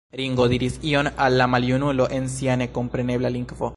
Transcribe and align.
Ringo 0.19 0.45
diris 0.53 0.77
ion 0.91 1.09
al 1.25 1.37
la 1.41 1.47
maljunulo 1.57 2.07
en 2.19 2.27
sia 2.37 2.57
nekomprenebla 2.63 3.33
lingvo. 3.37 3.69